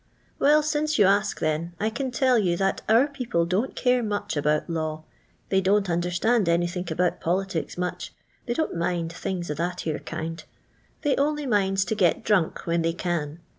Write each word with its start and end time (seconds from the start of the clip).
"Well, 0.39 0.63
since 0.63 0.97
you 0.97 1.05
ask 1.05 1.39
then, 1.39 1.73
I 1.79 1.91
can 1.91 2.09
toll 2.09 2.39
you 2.39 2.57
thai 2.57 2.73
our 2.89 3.05
people 3.05 3.45
doo't 3.45 3.75
care 3.75 4.01
much 4.01 4.35
about 4.35 4.65
hiw; 4.67 5.03
they 5.49 5.61
don't 5.61 5.91
understand 5.91 6.49
anythink 6.49 6.89
about 6.89 7.21
politics 7.21 7.77
much; 7.77 8.11
they 8.47 8.55
don't 8.55 8.75
mind 8.75 9.13
things 9.13 9.51
o' 9.51 9.53
that 9.53 9.85
ere 9.85 9.99
kiud. 9.99 10.45
They 11.03 11.15
only 11.17 11.45
Bioda 11.45 11.85
to 11.85 11.93
get 11.93 12.23
drunk 12.23 12.65
when 12.65 12.81
they 12.81 12.93
can. 12.93 13.41